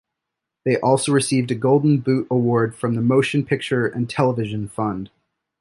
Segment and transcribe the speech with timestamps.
[0.65, 5.11] They also received a Golden Boot Award from the Motion Picture and Television Fund.